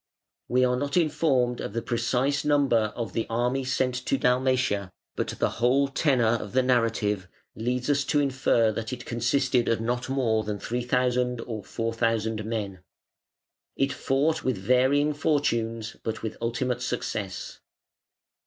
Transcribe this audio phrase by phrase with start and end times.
[0.47, 5.27] We are not informed of the precise number of the army sent to Dalmatia, but
[5.37, 10.09] the whole tenor of the narrative leads us to infer that it consisted of not
[10.09, 12.79] more than 3,000 or 4,000 men.
[13.75, 17.59] It fought with varying fortunes but with ultimate success.